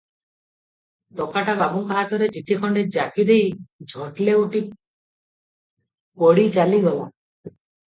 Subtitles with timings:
[1.19, 3.47] ଟୋକାଟା ବାବୁଙ୍କ ହାତରେ ଚିଠି ଖଣ୍ଡେ ଯାକି ଦେଇ
[3.95, 4.67] ଝଟ୍ ଲେଉଟି
[6.25, 7.11] ପଡ଼ି ଚାଲିଗଲା।